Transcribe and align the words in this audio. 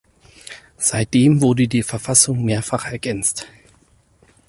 Seitdem 0.79 1.41
wurde 1.41 1.67
die 1.67 1.83
Verfassung 1.83 2.43
mehrfach 2.43 2.85
ergänzt. 2.87 3.45